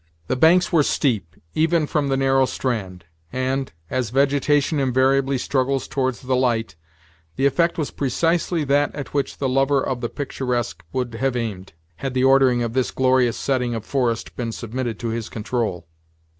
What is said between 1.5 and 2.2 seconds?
even from the